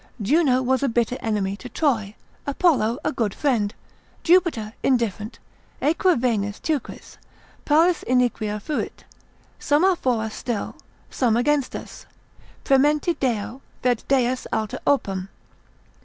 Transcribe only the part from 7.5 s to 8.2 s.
Pallas